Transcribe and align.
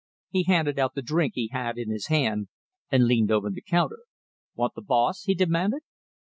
He 0.31 0.45
handed 0.45 0.79
out 0.79 0.95
the 0.95 1.03
drink 1.03 1.33
he 1.35 1.49
had 1.53 1.77
in 1.77 1.91
his 1.91 2.07
hand, 2.07 2.47
and 2.91 3.05
leaned 3.05 3.29
over 3.29 3.51
the 3.51 3.61
counter. 3.61 3.99
"Want 4.55 4.73
the 4.73 4.81
boss?" 4.81 5.25
he 5.25 5.35
demanded. 5.35 5.83